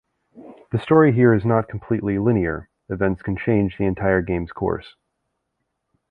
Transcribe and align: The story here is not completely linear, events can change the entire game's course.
The 0.71 0.79
story 0.79 1.11
here 1.11 1.31
is 1.31 1.45
not 1.45 1.69
completely 1.69 2.17
linear, 2.17 2.69
events 2.89 3.21
can 3.21 3.37
change 3.37 3.77
the 3.77 3.85
entire 3.85 4.23
game's 4.23 4.51
course. 4.51 4.95